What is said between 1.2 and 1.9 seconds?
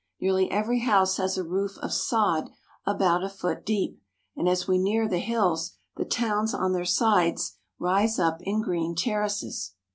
a roof